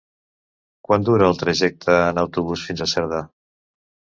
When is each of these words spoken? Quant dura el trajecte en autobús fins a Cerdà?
Quant 0.87 1.05
dura 1.09 1.27
el 1.33 1.37
trajecte 1.41 1.99
en 2.07 2.23
autobús 2.25 2.65
fins 2.71 2.85
a 2.87 2.91
Cerdà? 2.95 3.21